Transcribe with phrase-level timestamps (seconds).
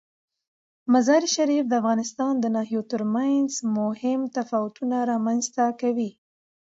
[0.93, 6.11] مزارشریف د افغانستان د ناحیو ترمنځ مهم تفاوتونه رامنځ ته کوي.